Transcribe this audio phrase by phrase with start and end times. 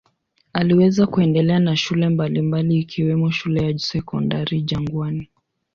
[0.53, 5.29] Aliweza kuendelea na shule mbalimbali ikiwemo shule ya Sekondari Jangwani.